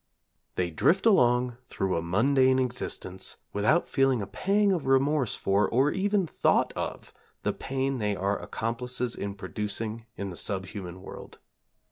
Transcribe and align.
They 0.55 0.71
drift 0.71 1.05
along 1.05 1.57
through 1.67 1.95
a 1.95 2.01
mundane 2.01 2.57
existence 2.57 3.37
without 3.53 3.87
feeling 3.87 4.19
a 4.19 4.25
pang 4.25 4.71
of 4.71 4.87
remorse 4.87 5.35
for, 5.35 5.69
or 5.69 5.91
even 5.91 6.25
thought 6.25 6.73
of, 6.73 7.13
the 7.43 7.53
pain 7.53 7.99
they 7.99 8.15
are 8.15 8.41
accomplices 8.41 9.15
in 9.15 9.35
producing 9.35 10.07
in 10.17 10.31
the 10.31 10.35
sub 10.35 10.65
human 10.65 11.03
world. 11.03 11.37